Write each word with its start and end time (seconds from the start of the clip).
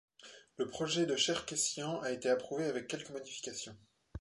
Le 0.57 0.67
projet 0.67 1.05
de 1.05 1.15
Cherkessian 1.15 1.99
a 1.99 2.09
été 2.09 2.27
approuvé 2.27 2.65
avec 2.65 2.87
quelques 2.87 3.11
modifications. 3.11 3.77